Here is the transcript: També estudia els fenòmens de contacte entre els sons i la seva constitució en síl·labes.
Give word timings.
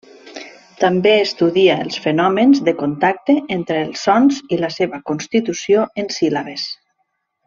També 0.83 1.11
estudia 1.25 1.75
els 1.83 1.99
fenòmens 2.07 2.61
de 2.69 2.73
contacte 2.81 3.35
entre 3.59 3.77
els 3.89 4.07
sons 4.09 4.39
i 4.57 4.63
la 4.63 4.71
seva 4.79 5.01
constitució 5.11 5.85
en 6.05 6.11
síl·labes. 6.21 6.65